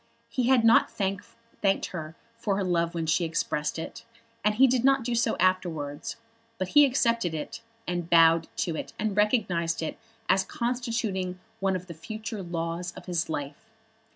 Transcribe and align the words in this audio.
He 0.29 0.47
had 0.47 0.65
not 0.65 0.89
thanked 0.89 1.27
her 1.91 2.15
for 2.39 2.55
her 2.57 2.63
love 2.63 2.95
when 2.95 3.05
she 3.05 3.23
expressed 3.23 3.77
it, 3.77 4.03
and 4.43 4.55
he 4.55 4.65
did 4.65 4.83
not 4.83 5.03
do 5.03 5.13
so 5.13 5.37
afterwards. 5.37 6.15
But 6.57 6.69
he 6.69 6.85
accepted 6.85 7.35
it, 7.35 7.61
and 7.85 8.09
bowed 8.09 8.47
to 8.65 8.75
it, 8.75 8.93
and 8.97 9.15
recognised 9.15 9.83
it 9.83 9.99
as 10.27 10.43
constituting 10.43 11.39
one 11.59 11.75
of 11.75 11.85
the 11.85 11.93
future 11.93 12.41
laws 12.41 12.93
of 12.93 13.05
his 13.05 13.29
life. 13.29 13.69